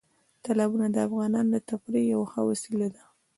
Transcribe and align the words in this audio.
تالابونه 0.43 0.87
د 0.91 0.97
افغانانو 1.07 1.49
د 1.53 1.57
تفریح 1.69 2.05
یوه 2.13 2.27
ښه 2.31 2.41
وسیله 2.49 2.87
ده. 2.95 3.03